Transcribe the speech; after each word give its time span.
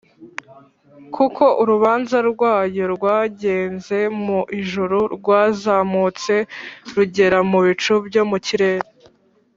kuko 1.15 1.43
urubanza 1.61 2.17
rwayo 2.31 2.83
rwageze 2.95 3.99
mu 4.23 4.39
ijuru 4.59 4.99
rwarazamutse 5.15 6.35
rugera 6.95 7.39
mu 7.49 7.59
bicu 7.65 7.93
byo 8.07 8.23
mu 8.29 8.37
kirere 8.45 8.87